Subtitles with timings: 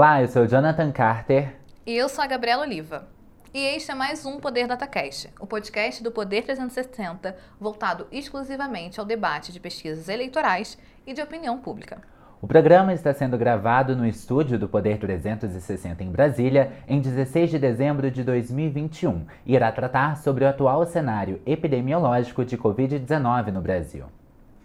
[0.00, 1.56] Olá, eu sou Jonathan Carter.
[1.86, 3.06] E eu sou a Gabriela Oliva.
[3.52, 9.04] E este é mais um Poder DataCast, o podcast do Poder 360, voltado exclusivamente ao
[9.04, 12.00] debate de pesquisas eleitorais e de opinião pública.
[12.40, 17.58] O programa está sendo gravado no estúdio do Poder 360 em Brasília em 16 de
[17.58, 24.06] dezembro de 2021 e irá tratar sobre o atual cenário epidemiológico de Covid-19 no Brasil.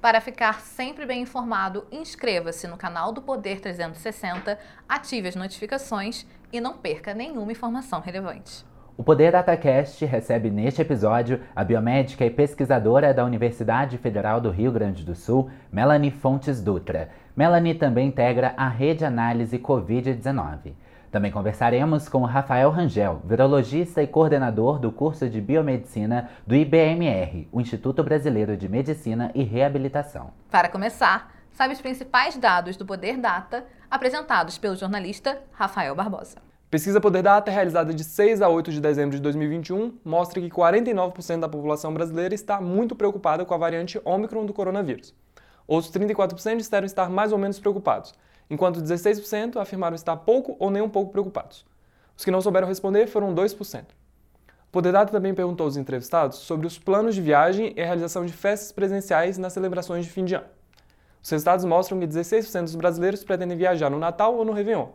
[0.05, 4.55] Para ficar sempre bem informado, inscreva-se no canal do Poder 360,
[4.88, 8.64] ative as notificações e não perca nenhuma informação relevante.
[8.95, 14.72] O Poder DataCast recebe neste episódio a biomédica e pesquisadora da Universidade Federal do Rio
[14.72, 17.09] Grande do Sul, Melanie Fontes Dutra.
[17.36, 20.73] Melanie também integra a Rede Análise Covid-19.
[21.16, 27.62] Também conversaremos com Rafael Rangel, virologista e coordenador do curso de biomedicina do IBMR, o
[27.62, 30.34] Instituto Brasileiro de Medicina e Reabilitação.
[30.52, 36.39] Para começar, sabe os principais dados do Poder Data, apresentados pelo jornalista Rafael Barbosa.
[36.70, 41.39] Pesquisa Poder Data, realizada de 6 a 8 de dezembro de 2021, mostra que 49%
[41.39, 45.16] da população brasileira está muito preocupada com a variante Ômicron do coronavírus.
[45.66, 48.14] Outros 34% disseram estar mais ou menos preocupados,
[48.50, 51.66] enquanto 16% afirmaram estar pouco ou nem um pouco preocupados.
[52.18, 53.86] Os que não souberam responder foram 2%.
[54.74, 58.73] O também perguntou aos entrevistados sobre os planos de viagem e a realização de festas
[58.73, 60.48] presenciais nas celebrações de fim de ano.
[61.23, 64.90] Os resultados mostram que 16% dos brasileiros pretendem viajar no Natal ou no Réveillon.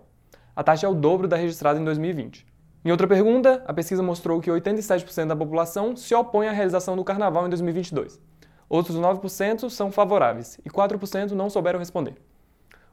[0.54, 2.46] A taxa é o dobro da registrada em 2020.
[2.84, 7.02] Em outra pergunta, a pesquisa mostrou que 87% da população se opõe à realização do
[7.02, 8.20] Carnaval em 2022.
[8.68, 12.14] Outros 9% são favoráveis e 4% não souberam responder.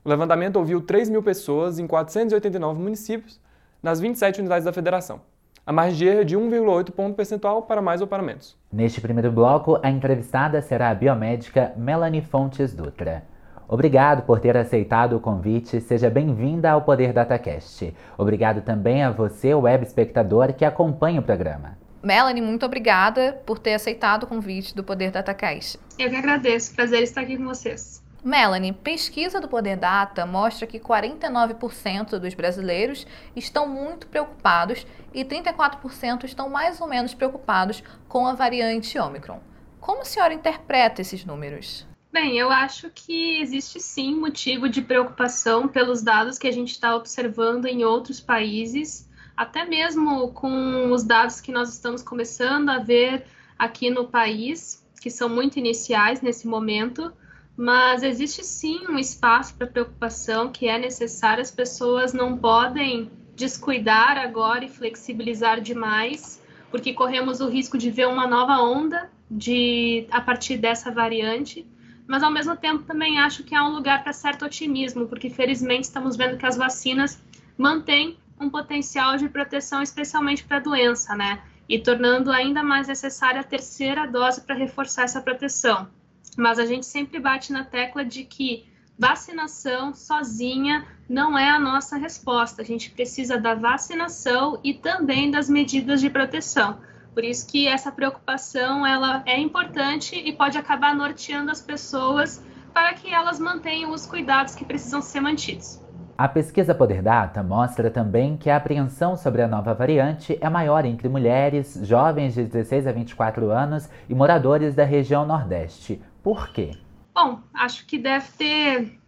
[0.08, 3.42] O levantamento ouviu 3 mil pessoas em 489 municípios,
[3.84, 5.20] nas 27 unidades da federação.
[5.66, 8.58] A margem de erro é de 1,8 ponto percentual para mais ou para menos.
[8.72, 13.26] Neste primeiro bloco, a entrevistada será a biomédica Melanie Fontes Dutra.
[13.68, 15.82] Obrigado por ter aceitado o convite.
[15.82, 17.94] Seja bem-vinda ao Poder DataCast.
[18.18, 21.78] Obrigado também a você, web espectador, que acompanha o programa.
[22.02, 25.78] Melanie, muito obrigada por ter aceitado o convite do Poder DataCast.
[26.00, 26.74] Eu que agradeço.
[26.74, 28.07] Prazer estar aqui com vocês.
[28.28, 36.26] Melanie, pesquisa do Poder Data mostra que 49% dos brasileiros estão muito preocupados e 34%
[36.26, 39.40] estão mais ou menos preocupados com a variante Omicron.
[39.80, 41.88] Como a senhora interpreta esses números?
[42.12, 46.98] Bem, eu acho que existe sim motivo de preocupação pelos dados que a gente está
[46.98, 53.26] observando em outros países, até mesmo com os dados que nós estamos começando a ver
[53.58, 57.14] aqui no país, que são muito iniciais nesse momento
[57.58, 61.42] mas existe sim um espaço para preocupação que é necessário.
[61.42, 68.08] As pessoas não podem descuidar agora e flexibilizar demais, porque corremos o risco de ver
[68.08, 71.66] uma nova onda de a partir dessa variante.
[72.06, 75.86] Mas ao mesmo tempo também acho que há um lugar para certo otimismo, porque felizmente
[75.86, 77.20] estamos vendo que as vacinas
[77.58, 81.42] mantêm um potencial de proteção, especialmente para a doença, né?
[81.68, 85.88] E tornando ainda mais necessária a terceira dose para reforçar essa proteção
[86.38, 88.68] mas a gente sempre bate na tecla de que
[88.98, 92.62] vacinação sozinha não é a nossa resposta.
[92.62, 96.78] A gente precisa da vacinação e também das medidas de proteção.
[97.14, 102.94] Por isso que essa preocupação ela é importante e pode acabar norteando as pessoas para
[102.94, 105.82] que elas mantenham os cuidados que precisam ser mantidos.
[106.16, 110.84] A pesquisa Poder Data mostra também que a apreensão sobre a nova variante é maior
[110.84, 116.02] entre mulheres, jovens de 16 a 24 anos e moradores da região Nordeste.
[116.28, 116.72] Por quê?
[117.16, 119.00] Bom, acho que deve ter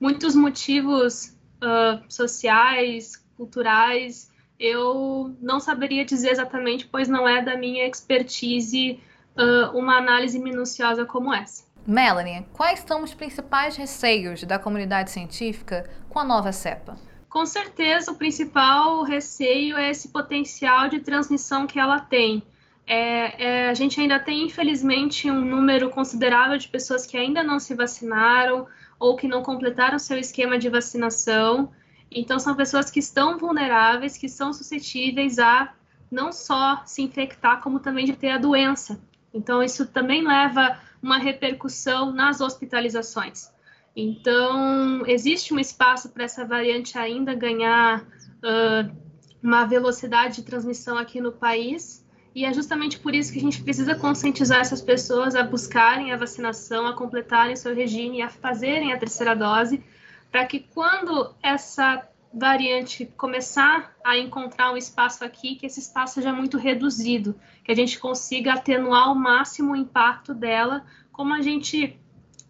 [0.00, 4.28] muitos motivos uh, sociais, culturais.
[4.58, 8.98] Eu não saberia dizer exatamente, pois não é da minha expertise
[9.36, 11.62] uh, uma análise minuciosa como essa.
[11.86, 16.96] Melanie, quais são os principais receios da comunidade científica com a nova cepa?
[17.28, 22.42] Com certeza, o principal receio é esse potencial de transmissão que ela tem.
[22.86, 27.58] É, é, a gente ainda tem, infelizmente, um número considerável de pessoas que ainda não
[27.58, 28.66] se vacinaram
[28.98, 31.72] ou que não completaram seu esquema de vacinação.
[32.10, 35.72] Então, são pessoas que estão vulneráveis, que são suscetíveis a
[36.10, 39.00] não só se infectar, como também de ter a doença.
[39.32, 43.50] Então, isso também leva uma repercussão nas hospitalizações.
[43.96, 48.96] Então, existe um espaço para essa variante ainda ganhar uh,
[49.42, 52.03] uma velocidade de transmissão aqui no país,
[52.34, 56.16] e é justamente por isso que a gente precisa conscientizar essas pessoas a buscarem a
[56.16, 59.84] vacinação, a completarem seu regime, a fazerem a terceira dose,
[60.32, 66.32] para que quando essa variante começar a encontrar um espaço aqui, que esse espaço seja
[66.32, 71.96] muito reduzido, que a gente consiga atenuar ao máximo o impacto dela, como a gente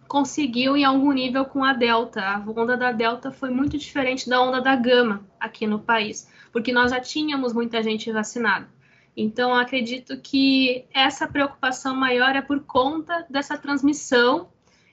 [0.09, 2.23] conseguiu em algum nível com a Delta.
[2.23, 6.73] A onda da Delta foi muito diferente da onda da Gama aqui no país, porque
[6.73, 8.74] nós já tínhamos muita gente vacinada.
[9.17, 14.49] Então, acredito que essa preocupação maior é por conta dessa transmissão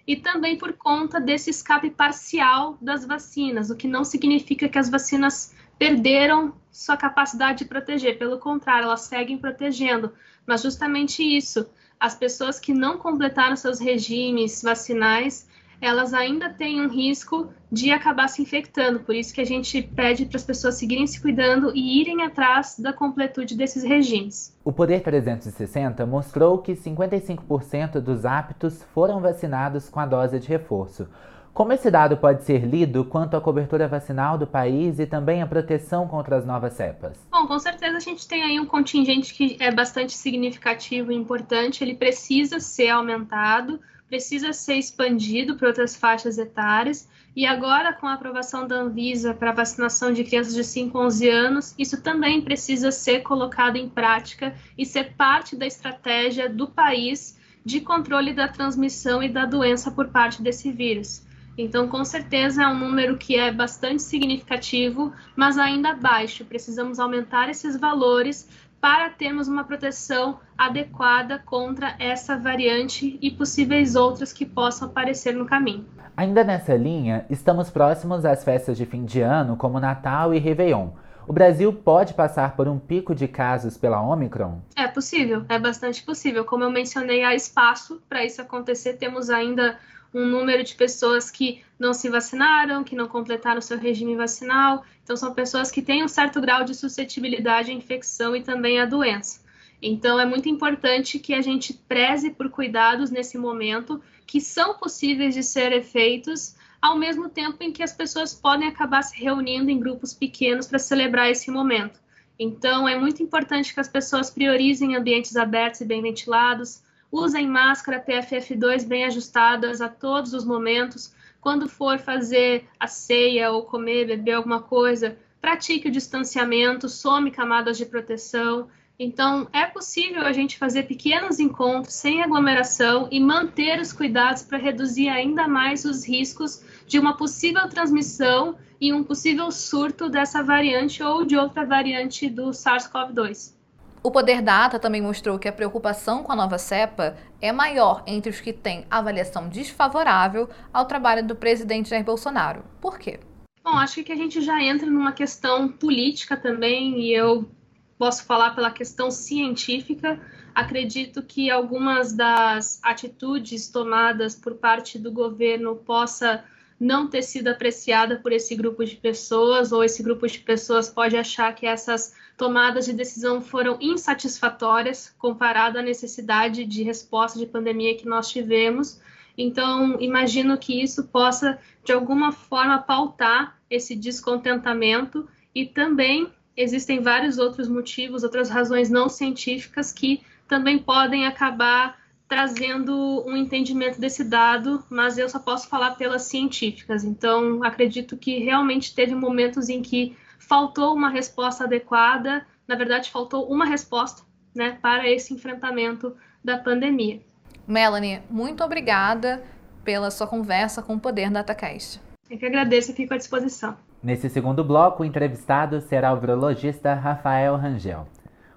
[0.05, 4.89] e também por conta desse escape parcial das vacinas, o que não significa que as
[4.89, 10.13] vacinas perderam sua capacidade de proteger, pelo contrário, elas seguem protegendo.
[10.45, 11.67] Mas justamente isso,
[11.99, 15.47] as pessoas que não completaram seus regimes vacinais,
[15.81, 18.99] elas ainda têm um risco de acabar se infectando.
[18.99, 22.77] Por isso que a gente pede para as pessoas seguirem se cuidando e irem atrás
[22.77, 24.55] da completude desses regimes.
[24.63, 31.07] O Poder 360 mostrou que 55% dos aptos foram vacinados com a dose de reforço.
[31.53, 35.47] Como esse dado pode ser lido quanto à cobertura vacinal do país e também a
[35.47, 37.17] proteção contra as novas cepas?
[37.29, 41.83] Bom, com certeza a gente tem aí um contingente que é bastante significativo e importante,
[41.83, 47.07] ele precisa ser aumentado, precisa ser expandido para outras faixas etárias.
[47.33, 51.29] E agora, com a aprovação da Anvisa para vacinação de crianças de 5 a 11
[51.29, 57.39] anos, isso também precisa ser colocado em prática e ser parte da estratégia do país
[57.63, 61.25] de controle da transmissão e da doença por parte desse vírus.
[61.57, 66.43] Então, com certeza, é um número que é bastante significativo, mas ainda baixo.
[66.43, 68.49] Precisamos aumentar esses valores
[68.81, 75.45] para termos uma proteção adequada contra essa variante e possíveis outras que possam aparecer no
[75.45, 75.85] caminho.
[76.17, 80.89] Ainda nessa linha, estamos próximos às festas de fim de ano, como Natal e Réveillon.
[81.27, 84.59] O Brasil pode passar por um pico de casos pela Omicron?
[84.75, 86.43] É possível, é bastante possível.
[86.43, 88.93] Como eu mencionei, há espaço para isso acontecer.
[88.93, 89.77] Temos ainda
[90.13, 94.83] um número de pessoas que não se vacinaram, que não completaram seu regime vacinal.
[95.03, 98.85] Então, são pessoas que têm um certo grau de suscetibilidade à infecção e também à
[98.85, 99.41] doença.
[99.81, 105.33] Então, é muito importante que a gente preze por cuidados nesse momento que são possíveis
[105.33, 109.79] de ser feitos, ao mesmo tempo em que as pessoas podem acabar se reunindo em
[109.79, 111.99] grupos pequenos para celebrar esse momento.
[112.37, 116.81] Então, é muito importante que as pessoas priorizem ambientes abertos e bem ventilados,
[117.11, 121.13] Usem máscara PFF2 bem ajustadas a todos os momentos.
[121.41, 127.77] Quando for fazer a ceia ou comer, beber alguma coisa, pratique o distanciamento, some camadas
[127.77, 128.69] de proteção.
[128.97, 134.59] Então, é possível a gente fazer pequenos encontros sem aglomeração e manter os cuidados para
[134.59, 141.03] reduzir ainda mais os riscos de uma possível transmissão e um possível surto dessa variante
[141.03, 143.60] ou de outra variante do SARS-CoV-2.
[144.03, 148.31] O Poder Data também mostrou que a preocupação com a nova cepa é maior entre
[148.31, 152.63] os que têm avaliação desfavorável ao trabalho do presidente Jair Bolsonaro.
[152.81, 153.19] Por quê?
[153.63, 157.47] Bom, acho que a gente já entra numa questão política também, e eu
[157.95, 160.19] posso falar pela questão científica.
[160.55, 166.43] Acredito que algumas das atitudes tomadas por parte do governo possa
[166.81, 171.15] não ter sido apreciada por esse grupo de pessoas, ou esse grupo de pessoas pode
[171.15, 177.95] achar que essas tomadas de decisão foram insatisfatórias comparado à necessidade de resposta de pandemia
[177.95, 178.99] que nós tivemos.
[179.37, 187.37] Então, imagino que isso possa, de alguma forma, pautar esse descontentamento e também existem vários
[187.37, 192.00] outros motivos, outras razões não científicas que também podem acabar
[192.31, 197.03] trazendo um entendimento desse dado, mas eu só posso falar pelas científicas.
[197.03, 203.51] Então, acredito que realmente teve momentos em que faltou uma resposta adequada, na verdade, faltou
[203.51, 204.23] uma resposta
[204.55, 207.19] né, para esse enfrentamento da pandemia.
[207.67, 209.43] Melanie, muito obrigada
[209.83, 211.99] pela sua conversa com o Poder DataCast.
[212.29, 213.75] Eu que agradeço e fico à disposição.
[214.01, 218.07] Nesse segundo bloco, o entrevistado será o virologista Rafael Rangel.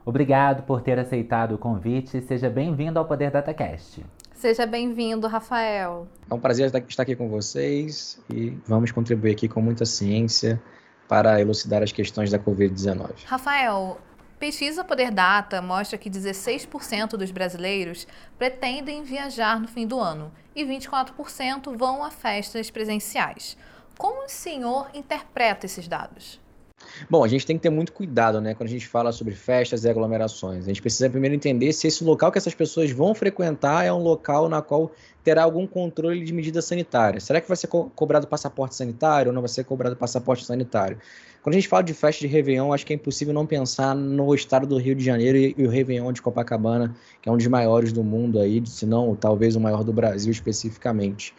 [0.05, 4.05] Obrigado por ter aceitado o convite seja bem-vindo ao Poder DataCast.
[4.35, 6.07] Seja bem-vindo, Rafael.
[6.31, 10.63] É um prazer estar aqui com vocês e vamos contribuir aqui com muita ciência
[11.09, 13.25] para elucidar as questões da Covid-19.
[13.25, 13.99] Rafael,
[14.39, 18.07] pesquisa Poder Data mostra que 16% dos brasileiros
[18.39, 23.57] pretendem viajar no fim do ano e 24% vão a festas presenciais.
[23.97, 26.44] Como o senhor interpreta esses dados?
[27.09, 29.85] Bom, a gente tem que ter muito cuidado, né, quando a gente fala sobre festas
[29.85, 30.65] e aglomerações.
[30.65, 34.03] A gente precisa primeiro entender se esse local que essas pessoas vão frequentar é um
[34.03, 34.91] local na qual
[35.23, 37.19] terá algum controle de medida sanitária.
[37.19, 40.99] Será que vai ser co cobrado passaporte sanitário ou não vai ser cobrado passaporte sanitário?
[41.43, 44.35] Quando a gente fala de festa de Réveillon, acho que é impossível não pensar no
[44.35, 47.47] estado do Rio de Janeiro e, e o Réveillon de Copacabana, que é um dos
[47.47, 51.35] maiores do mundo aí, se não talvez o maior do Brasil especificamente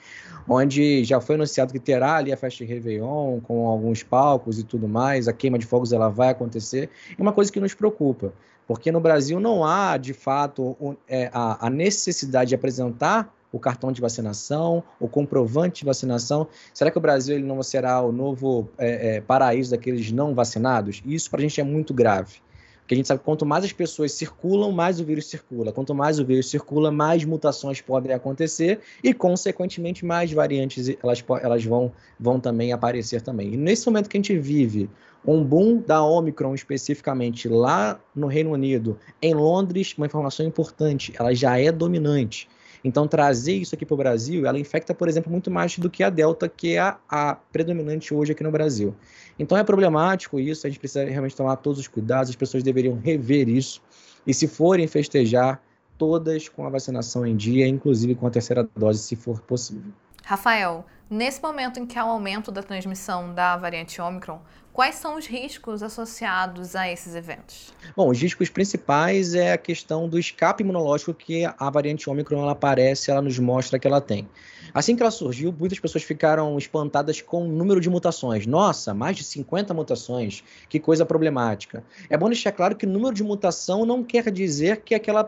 [0.47, 4.63] onde já foi anunciado que terá ali a festa de Réveillon, com alguns palcos e
[4.63, 8.33] tudo mais, a queima de fogos ela vai acontecer, é uma coisa que nos preocupa,
[8.67, 10.75] porque no Brasil não há, de fato,
[11.07, 16.45] é, a necessidade de apresentar o cartão de vacinação, o comprovante de vacinação.
[16.73, 21.01] Será que o Brasil ele não será o novo é, é, paraíso daqueles não vacinados?
[21.05, 22.41] Isso para a gente é muito grave.
[22.85, 25.71] Porque a gente sabe que quanto mais as pessoas circulam, mais o vírus circula.
[25.71, 31.65] Quanto mais o vírus circula, mais mutações podem acontecer e, consequentemente, mais variantes elas, elas
[31.65, 33.55] vão, vão também aparecer também.
[33.55, 34.87] E nesse momento que a gente vive
[35.25, 41.33] um boom da Omicron especificamente lá no Reino Unido, em Londres, uma informação importante, ela
[41.33, 42.47] já é dominante.
[42.85, 46.03] Então, trazer isso aqui para o Brasil, ela infecta, por exemplo, muito mais do que
[46.03, 48.93] a Delta, que é a, a, predominante hoje aqui no Brasil.
[49.39, 52.95] Então, é problemático isso, a gente precisa realmente tomar todos os cuidados, as pessoas deveriam
[53.03, 53.81] rever isso.
[54.27, 55.59] E se forem festejar,
[55.97, 59.91] todas com a vacinação em dia, inclusive com a terceira dose, se for possível.
[60.25, 64.41] Rafael, nesse momento em que há um aumento da transmissão da variante Omicron,
[64.75, 67.73] Quais são os riscos associados a esses eventos?
[67.95, 72.51] Bom, os riscos principais é a questão do escape imunológico que a variante Ômicron ela
[72.51, 74.27] aparece, ela nos mostra que ela tem.
[74.73, 78.45] Assim que ela surgiu, muitas pessoas ficaram espantadas com o número de mutações.
[78.45, 81.81] Nossa, mais de 50 mutações, que coisa problemática.
[82.09, 85.23] É bom deixar claro que o número de mutação não quer dizer que aquela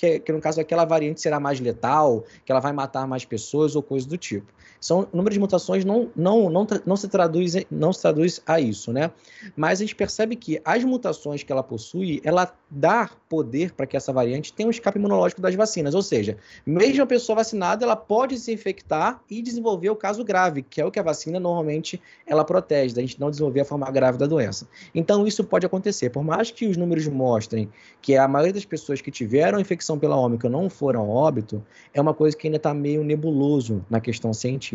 [0.00, 3.76] que, que, no caso aquela variante será mais letal, que ela vai matar mais pessoas
[3.76, 4.50] ou coisa do tipo.
[4.80, 8.92] São, número de mutações não, não, não, não, se traduz, não se traduz a isso,
[8.92, 9.10] né?
[9.54, 13.96] Mas a gente percebe que as mutações que ela possui, ela dá poder para que
[13.96, 15.94] essa variante tenha um escape imunológico das vacinas.
[15.94, 20.62] Ou seja, mesmo a pessoa vacinada, ela pode se infectar e desenvolver o caso grave,
[20.62, 23.90] que é o que a vacina normalmente ela protege, da gente não desenvolver a forma
[23.90, 24.66] grave da doença.
[24.94, 26.08] Então isso pode acontecer.
[26.08, 27.68] Por mais que os números mostrem
[28.00, 32.14] que a maioria das pessoas que tiveram infecção pela ômicron não foram óbito, é uma
[32.14, 34.69] coisa que ainda está meio nebuloso na questão científica.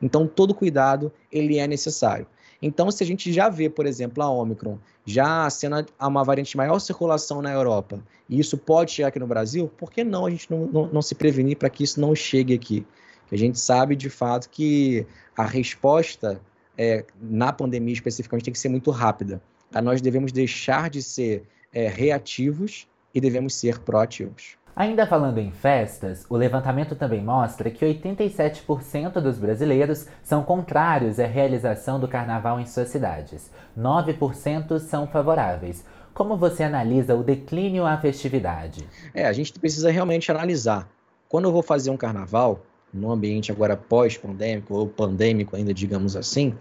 [0.00, 2.26] Então, todo cuidado ele é necessário.
[2.60, 6.56] Então, se a gente já vê, por exemplo, a Ômicron já sendo uma variante de
[6.56, 10.30] maior circulação na Europa, e isso pode chegar aqui no Brasil, por que não a
[10.30, 12.86] gente não, não, não se prevenir para que isso não chegue aqui?
[13.32, 16.38] a gente sabe, de fato, que a resposta
[16.76, 19.40] é, na pandemia especificamente tem que ser muito rápida.
[19.82, 24.58] Nós devemos deixar de ser é, reativos e devemos ser proativos.
[24.74, 31.26] Ainda falando em festas, o levantamento também mostra que 87% dos brasileiros são contrários à
[31.26, 33.50] realização do carnaval em suas cidades.
[33.78, 35.84] 9% são favoráveis.
[36.14, 38.82] Como você analisa o declínio à festividade?
[39.12, 40.88] É, a gente precisa realmente analisar.
[41.28, 42.60] Quando eu vou fazer um carnaval,
[42.92, 46.54] no ambiente agora pós-pandêmico ou pandêmico ainda, digamos assim,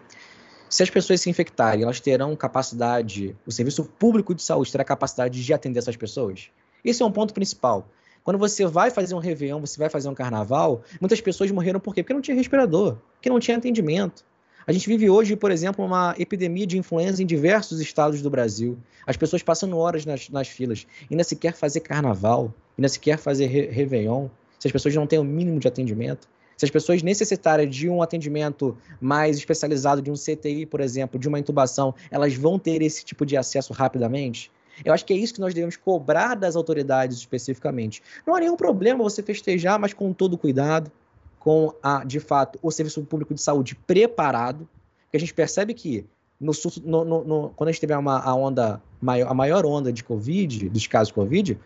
[0.70, 5.41] se as pessoas se infectarem, elas terão capacidade, o serviço público de saúde terá capacidade
[5.41, 6.50] de atender essas pessoas?
[6.84, 7.88] Esse é um ponto principal.
[8.24, 11.94] Quando você vai fazer um Réveillon, você vai fazer um carnaval, muitas pessoas morreram por
[11.94, 12.04] quê?
[12.04, 14.24] Porque não tinha respirador, porque não tinha atendimento.
[14.66, 18.78] A gente vive hoje, por exemplo, uma epidemia de influenza em diversos estados do Brasil.
[19.08, 23.18] As pessoas passando horas nas, nas filas, ainda se quer fazer carnaval, ainda se quer
[23.18, 24.28] fazer re Réveillon,
[24.60, 26.30] se as pessoas não têm o mínimo de atendimento.
[26.56, 31.28] Se as pessoas necessitarem de um atendimento mais especializado, de um CTI, por exemplo, de
[31.28, 34.51] uma intubação, elas vão ter esse tipo de acesso rapidamente?
[34.84, 38.02] Eu acho que é isso que nós devemos cobrar das autoridades especificamente.
[38.26, 40.92] Não há nenhum problema você festejar, mas com todo cuidado,
[41.40, 44.68] com a, de fato, o serviço público de saúde preparado,
[45.10, 46.06] que a gente percebe que
[46.40, 46.52] no,
[46.84, 50.70] no, no, quando a gente teve uma, a onda maior, a maior onda de Covid,
[50.70, 51.60] dos casos de Covid,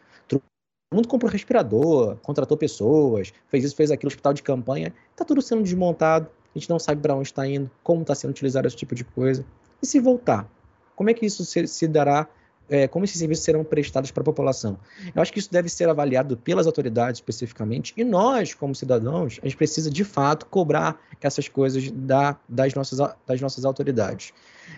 [0.96, 4.94] mundo comprou respirador, contratou pessoas, fez isso, fez aquilo, hospital de campanha.
[5.12, 8.32] Está tudo sendo desmontado, a gente não sabe para onde está indo, como está sendo
[8.32, 9.46] utilizado esse tipo de coisa.
[9.82, 10.50] E se voltar,
[10.96, 12.28] como é que isso se, se dará?
[12.70, 14.78] É, como esses serviços serão prestados para a população?
[15.14, 19.46] Eu acho que isso deve ser avaliado pelas autoridades especificamente, e nós, como cidadãos, a
[19.46, 24.34] gente precisa de fato cobrar essas coisas da, das, nossas, das nossas autoridades.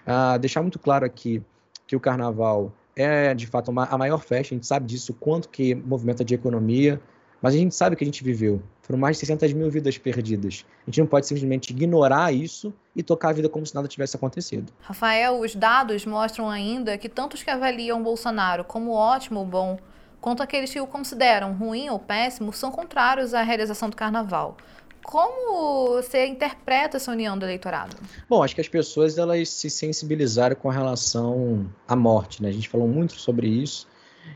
[0.05, 1.41] Ah, deixar muito claro aqui
[1.85, 5.75] que o carnaval é de fato a maior festa, a gente sabe disso, quanto que
[5.75, 6.99] movimenta de economia,
[7.41, 8.61] mas a gente sabe que a gente viveu.
[8.81, 10.65] Foram mais de 600 mil vidas perdidas.
[10.83, 14.15] A gente não pode simplesmente ignorar isso e tocar a vida como se nada tivesse
[14.15, 14.71] acontecido.
[14.79, 19.77] Rafael, os dados mostram ainda que tantos que avaliam Bolsonaro como ótimo ou bom,
[20.21, 24.57] quanto aqueles que o consideram ruim ou péssimo, são contrários à realização do carnaval.
[25.03, 27.95] Como você interpreta essa união do eleitorado?
[28.29, 32.49] Bom, acho que as pessoas elas se sensibilizaram com relação à morte, né?
[32.49, 33.87] A gente falou muito sobre isso.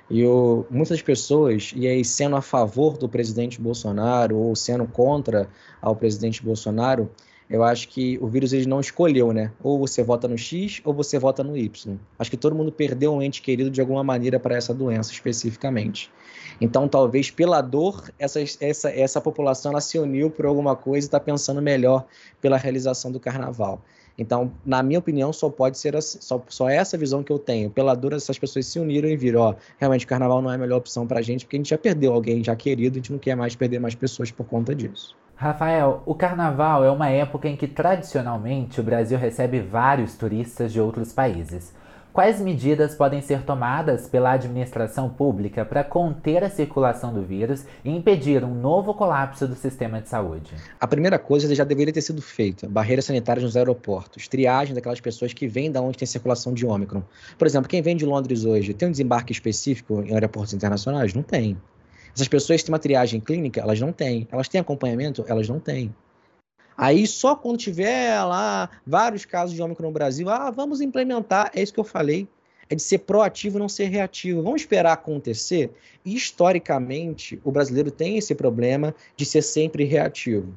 [0.10, 5.50] E o, muitas pessoas, e aí sendo a favor do presidente Bolsonaro ou sendo contra
[5.81, 7.10] ao presidente Bolsonaro,
[7.51, 9.51] eu acho que o vírus ele não escolheu, né?
[9.62, 11.98] Ou você vota no X ou você vota no Y.
[12.17, 16.10] Acho que todo mundo perdeu um ente querido de alguma maneira para essa doença especificamente.
[16.62, 21.07] Então, talvez pela dor, essa, essa, essa população ela se uniu por alguma coisa e
[21.07, 22.05] está pensando melhor
[22.39, 23.81] pela realização do carnaval.
[24.21, 27.71] Então, na minha opinião, só pode ser assim, só, só essa visão que eu tenho.
[27.71, 30.57] Pela dura, essas pessoas se uniram e viram, ó, realmente o carnaval não é a
[30.57, 33.19] melhor opção pra gente, porque a gente já perdeu alguém já querido, a gente não
[33.19, 35.15] quer mais perder mais pessoas por conta disso.
[35.35, 40.79] Rafael, o carnaval é uma época em que tradicionalmente o Brasil recebe vários turistas de
[40.79, 41.73] outros países.
[42.13, 47.89] Quais medidas podem ser tomadas pela administração pública para conter a circulação do vírus e
[47.89, 50.53] impedir um novo colapso do sistema de saúde?
[50.77, 55.31] A primeira coisa já deveria ter sido feita: barreiras sanitárias nos aeroportos, triagem daquelas pessoas
[55.31, 57.01] que vêm da onde tem circulação de Ômicron.
[57.37, 61.13] Por exemplo, quem vem de Londres hoje tem um desembarque específico em aeroportos internacionais?
[61.13, 61.57] Não tem.
[62.13, 63.61] Essas pessoas têm uma triagem clínica?
[63.61, 64.27] Elas não têm.
[64.29, 65.23] Elas têm acompanhamento?
[65.29, 65.95] Elas não têm.
[66.77, 71.51] Aí só quando tiver lá vários casos de ômicron no Brasil, ah, vamos implementar.
[71.53, 72.27] É isso que eu falei.
[72.69, 74.41] É de ser proativo, não ser reativo.
[74.41, 75.71] Vamos esperar acontecer.
[76.05, 80.53] Historicamente, o brasileiro tem esse problema de ser sempre reativo.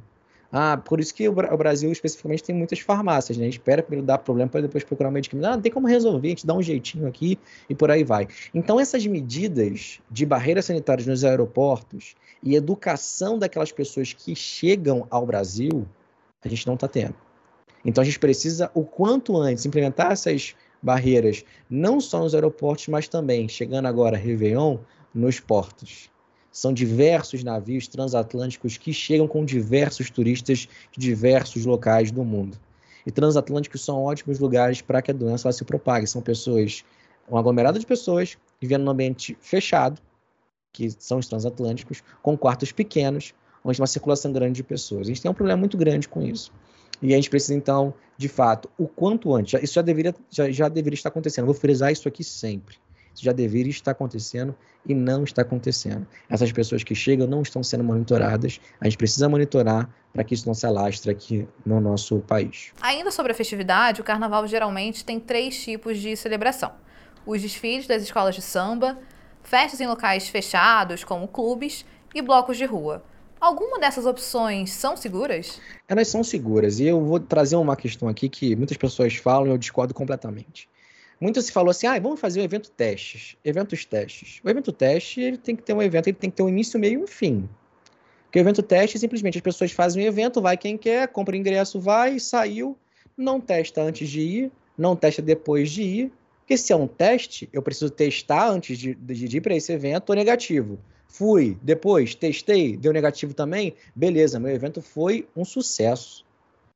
[0.56, 3.42] Ah, por isso que o Brasil especificamente tem muitas farmácias, né?
[3.42, 5.46] A gente espera primeiro dar problema para depois procurar um medicamento.
[5.46, 7.36] Ah, não tem como resolver, a gente dá um jeitinho aqui
[7.68, 8.28] e por aí vai.
[8.54, 15.26] Então, essas medidas de barreiras sanitárias nos aeroportos e educação daquelas pessoas que chegam ao
[15.26, 15.84] Brasil,
[16.44, 17.14] a gente não está tendo.
[17.84, 23.08] Então a gente precisa, o quanto antes, implementar essas barreiras, não só nos aeroportos, mas
[23.08, 24.78] também, chegando agora, Réveillon,
[25.14, 26.10] nos portos.
[26.50, 32.56] São diversos navios transatlânticos que chegam com diversos turistas de diversos locais do mundo.
[33.06, 36.06] E transatlânticos são ótimos lugares para que a doença se propague.
[36.06, 36.84] São pessoas,
[37.28, 40.00] um aglomerado de pessoas vivendo num ambiente fechado,
[40.72, 45.02] que são os transatlânticos, com quartos pequenos, onde tem uma circulação grande de pessoas.
[45.02, 46.52] A gente tem um problema muito grande com isso.
[47.00, 50.68] E a gente precisa, então, de fato, o quanto antes, isso já deveria, já, já
[50.68, 51.46] deveria estar acontecendo.
[51.46, 52.76] vou frisar isso aqui sempre.
[53.14, 54.54] Isso já deveria estar acontecendo
[54.84, 56.06] e não está acontecendo.
[56.28, 58.60] Essas pessoas que chegam não estão sendo monitoradas.
[58.80, 62.72] A gente precisa monitorar para que isso não se alastre aqui no nosso país.
[62.82, 66.72] Ainda sobre a festividade, o carnaval geralmente tem três tipos de celebração:
[67.24, 68.98] os desfiles das escolas de samba,
[69.42, 73.04] festas em locais fechados, como clubes, e blocos de rua.
[73.44, 75.60] Alguma dessas opções são seguras?
[75.86, 76.80] Elas são seguras.
[76.80, 80.66] E eu vou trazer uma questão aqui que muitas pessoas falam e eu discordo completamente.
[81.20, 84.40] Muito se falou assim, ah, vamos fazer um evento testes, eventos testes.
[84.42, 86.80] O evento teste, ele tem que ter um evento, ele tem que ter um início,
[86.80, 87.46] meio e um fim.
[88.24, 91.78] Porque o evento teste, simplesmente as pessoas fazem um evento, vai quem quer, compra ingresso,
[91.78, 92.78] vai, saiu,
[93.14, 96.12] não testa antes de ir, não testa depois de ir.
[96.38, 100.14] Porque se é um teste, eu preciso testar antes de, de ir para esse evento,
[100.14, 100.78] negativo.
[101.16, 103.76] Fui, depois testei, deu negativo também.
[103.94, 106.26] Beleza, meu evento foi um sucesso.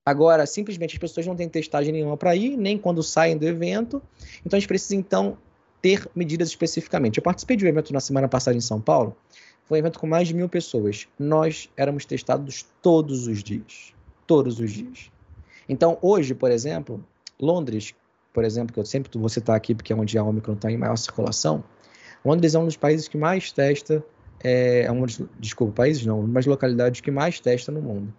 [0.07, 4.01] Agora, simplesmente as pessoas não têm testagem nenhuma para ir, nem quando saem do evento.
[4.47, 5.37] Então a gente precisa então
[5.83, 7.17] ter medidas especificamente.
[7.17, 9.17] Eu participei de um evento na semana passada em São Paulo.
[9.65, 11.09] Foi um evento com mais de mil pessoas.
[11.19, 13.93] Nós éramos testados todos os dias.
[14.25, 15.11] Todos os dias.
[15.69, 17.05] Então, hoje, por exemplo,
[17.41, 17.93] Londres,
[18.33, 20.77] por exemplo, que eu sempre vou citar aqui porque é onde a Omicron está em
[20.77, 21.65] maior circulação,
[22.25, 24.05] Londres é um dos países que mais testa
[24.43, 25.07] é, é uma,
[25.39, 28.13] desculpa, países não, uma das localidades que mais testa no mundo.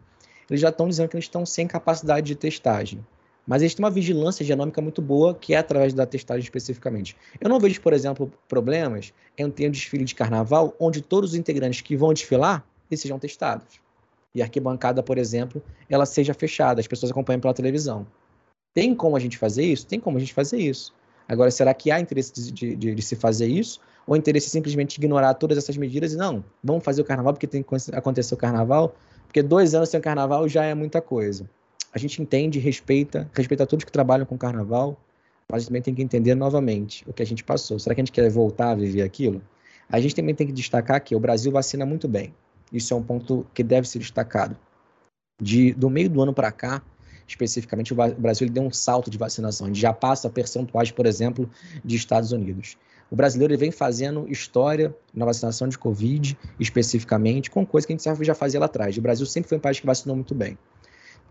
[0.50, 3.06] Eles já estão dizendo que eles estão sem capacidade de testagem.
[3.46, 7.16] Mas eles têm uma vigilância genômica muito boa, que é através da testagem especificamente.
[7.42, 11.36] Eu não vejo, por exemplo, problemas em ter um desfile de carnaval onde todos os
[11.36, 13.80] integrantes que vão desfilar eles sejam testados.
[14.34, 18.06] E a arquibancada, por exemplo, ela seja fechada, as pessoas acompanham pela televisão.
[18.74, 19.86] Tem como a gente fazer isso?
[19.86, 20.94] Tem como a gente fazer isso.
[21.28, 23.80] Agora, será que há interesse de, de, de se fazer isso?
[24.06, 27.64] Ou interesse simplesmente ignorar todas essas medidas e não, vamos fazer o carnaval porque tem
[27.64, 31.50] que acontecer o carnaval, porque dois anos sem carnaval já é muita coisa.
[31.94, 35.00] A gente entende, respeita, respeita todos que trabalham com carnaval,
[35.52, 37.80] mas também tem que entender novamente o que a gente passou.
[37.80, 39.42] Será que a gente quer voltar a viver aquilo?
[39.90, 42.34] A gente também tem que destacar que o Brasil vacina muito bem.
[42.72, 44.56] Isso é um ponto que deve ser destacado.
[45.42, 46.84] De, do meio do ano para cá,
[47.28, 49.66] especificamente, o Brasil deu um salto de vacinação.
[49.66, 51.50] A gente já passa percentuais, por exemplo,
[51.84, 52.78] de Estados Unidos.
[53.12, 58.26] O brasileiro vem fazendo história na vacinação de Covid, especificamente, com coisa que a gente
[58.26, 58.98] já fazia lá atrás.
[58.98, 60.58] O Brasil sempre foi um país que vacinou muito bem.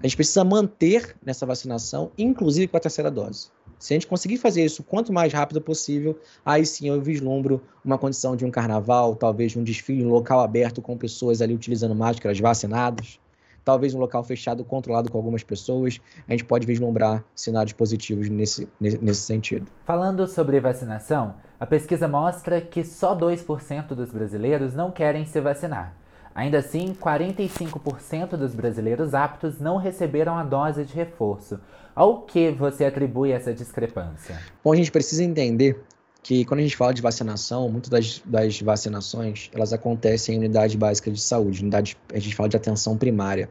[0.00, 3.48] A gente precisa manter nessa vacinação, inclusive com a terceira dose.
[3.78, 7.98] Se a gente conseguir fazer isso quanto mais rápido possível, aí sim eu vislumbro uma
[7.98, 12.38] condição de um carnaval, talvez um desfile em local aberto com pessoas ali utilizando máscaras
[12.38, 13.20] vacinadas
[13.68, 18.66] talvez um local fechado controlado com algumas pessoas, a gente pode vislumbrar cenários positivos nesse,
[18.80, 19.66] nesse sentido.
[19.84, 25.94] Falando sobre vacinação, a pesquisa mostra que só 2% dos brasileiros não querem se vacinar.
[26.34, 31.60] Ainda assim, 45% dos brasileiros aptos não receberam a dose de reforço.
[31.94, 34.40] Ao que você atribui essa discrepância?
[34.64, 35.84] Bom, a gente precisa entender
[36.22, 40.76] que quando a gente fala de vacinação, muitas das, das, vacinações elas acontecem em unidade
[40.76, 43.48] básica de saúde, unidade, a gente fala de atenção primária.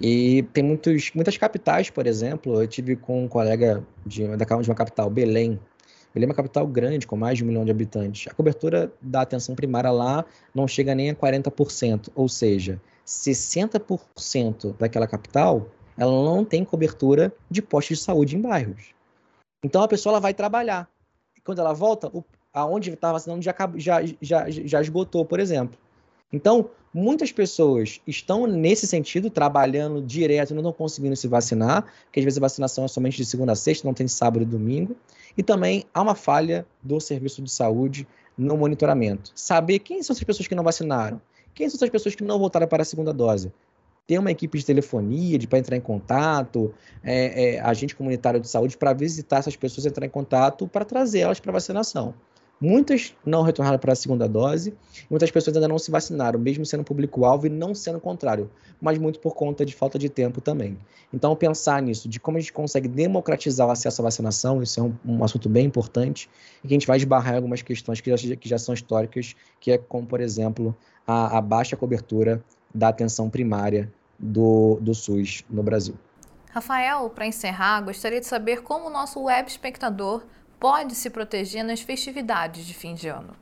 [0.00, 4.74] E tem muitos, muitas capitais, por exemplo, eu tive com um colega de, de uma
[4.76, 5.58] capital, Belém.
[6.14, 8.30] Belém é uma capital grande, com mais de um milhão de habitantes.
[8.30, 10.24] A cobertura da atenção primária lá
[10.54, 17.60] não chega nem a 40%, ou seja, 60% daquela capital ela não tem cobertura de
[17.60, 18.94] postos de saúde em bairros.
[19.64, 20.88] Então a pessoa ela vai trabalhar.
[21.44, 25.78] Quando ela volta, o, aonde estava vacinando já, já, já, já esgotou, por exemplo.
[26.32, 32.24] Então, muitas pessoas estão nesse sentido, trabalhando direto, não estão conseguindo se vacinar, porque às
[32.24, 34.96] vezes a vacinação é somente de segunda a sexta, não tem sábado e domingo.
[35.36, 39.32] E também há uma falha do serviço de saúde no monitoramento.
[39.34, 41.20] Saber quem são essas pessoas que não vacinaram,
[41.54, 43.52] quem são essas pessoas que não voltaram para a segunda dose
[44.08, 48.74] ter uma equipe de telefonia para entrar em contato, é, é, agente comunitário de saúde
[48.74, 52.14] para visitar essas pessoas, entrar em contato para trazer elas para vacinação.
[52.58, 54.74] Muitas não retornaram para a segunda dose,
[55.10, 59.20] muitas pessoas ainda não se vacinaram, mesmo sendo público-alvo e não sendo contrário, mas muito
[59.20, 60.78] por conta de falta de tempo também.
[61.12, 64.82] Então, pensar nisso, de como a gente consegue democratizar o acesso à vacinação, isso é
[64.82, 66.30] um, um assunto bem importante,
[66.64, 69.36] e que a gente vai esbarrar em algumas questões que já, que já são históricas,
[69.60, 70.74] que é como, por exemplo,
[71.06, 72.42] a, a baixa cobertura
[72.74, 75.94] da atenção primária do, do SUS no Brasil.
[76.50, 80.24] Rafael, para encerrar, gostaria de saber como o nosso web espectador
[80.58, 83.34] pode se proteger nas festividades de fim de ano.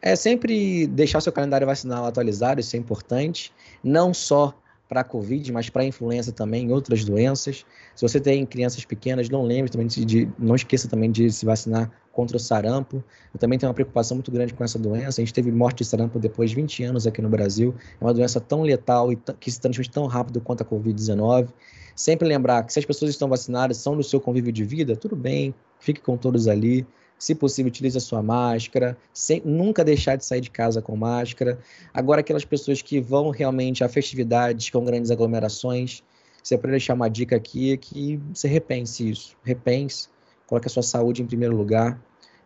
[0.00, 4.54] É sempre deixar seu calendário vacinal atualizado, isso é importante, não só
[4.90, 7.64] para a Covid, mas para a influenza também, e outras doenças.
[7.94, 11.46] Se você tem crianças pequenas, não lembre também de, de, não esqueça também de se
[11.46, 13.02] vacinar contra o sarampo.
[13.32, 15.20] Eu também tenho uma preocupação muito grande com essa doença.
[15.20, 17.72] A gente teve morte de sarampo depois de 20 anos aqui no Brasil.
[18.00, 21.48] É uma doença tão letal e que se transmite tão rápido quanto a Covid-19.
[21.94, 25.14] Sempre lembrar que se as pessoas estão vacinadas, são no seu convívio de vida, tudo
[25.14, 26.84] bem, fique com todos ali.
[27.20, 28.96] Se possível, utilize a sua máscara.
[29.12, 31.60] Sem, nunca deixar de sair de casa com máscara.
[31.94, 36.02] Agora, aquelas pessoas que vão realmente a festividades com grandes aglomerações,
[36.42, 39.36] se é para deixar uma dica aqui, é que você repense isso.
[39.44, 40.08] Repense
[40.46, 42.02] coloque a sua saúde em primeiro lugar.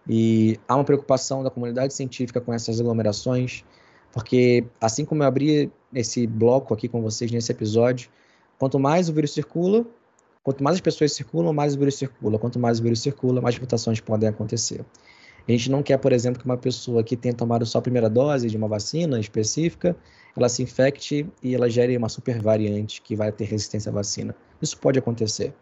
[0.07, 3.65] E há uma preocupação da comunidade científica com essas aglomerações,
[4.13, 8.11] porque assim como eu abri esse bloco aqui com vocês nesse episódio,
[8.59, 9.87] quanto mais o vírus circula,
[10.45, 12.39] quanto mais as pessoas circulam, mais o vírus circula.
[12.39, 14.85] Quanto mais o vírus circula, mais mutações podem acontecer.
[15.49, 18.09] A gente não quer, por exemplo, que uma pessoa que tenha tomado só a primeira
[18.09, 19.97] dose de uma vacina específica,
[20.37, 24.35] ela se infecte e ela gere uma super variante que vai ter resistência à vacina.
[24.61, 25.55] Isso pode acontecer.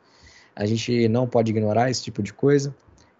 [0.55, 2.75] A gente não pode ignorar esse tipo de coisa,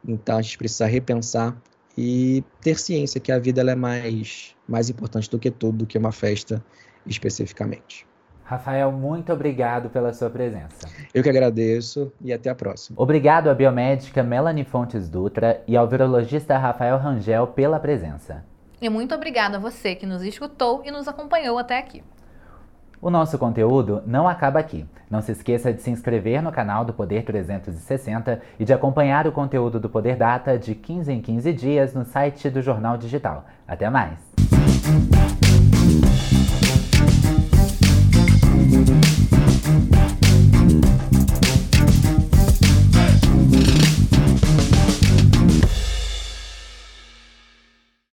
[0.07, 1.57] então a gente precisa repensar
[1.97, 5.97] e ter ciência que a vida é mais, mais importante do que tudo, do que
[5.99, 6.65] uma festa
[7.07, 8.07] especificamente.
[8.45, 10.89] Rafael, muito obrigado pela sua presença.
[11.15, 13.01] Eu que agradeço e até a próxima.
[13.01, 18.45] Obrigado à biomédica Melanie Fontes Dutra e ao virologista Rafael Rangel pela presença.
[18.81, 22.03] E muito obrigada a você que nos escutou e nos acompanhou até aqui.
[23.01, 24.87] O nosso conteúdo não acaba aqui.
[25.11, 29.33] Não se esqueça de se inscrever no canal do Poder 360 e de acompanhar o
[29.33, 33.45] conteúdo do Poder Data de 15 em 15 dias no site do Jornal Digital.
[33.67, 34.19] Até mais!
[39.65, 40.02] Mm-hmm.